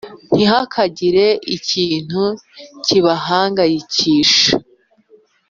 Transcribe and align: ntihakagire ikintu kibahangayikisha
ntihakagire 0.35 1.25
ikintu 1.55 2.23
kibahangayikisha 2.85 4.51